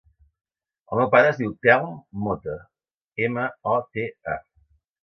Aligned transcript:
El 0.95 0.99
meu 1.01 1.09
pare 1.17 1.29
es 1.33 1.37
diu 1.41 1.53
Telm 1.67 1.93
Mota: 2.25 2.57
ema, 3.29 3.47
o, 3.77 3.79
te, 3.99 4.13
a. 4.39 4.43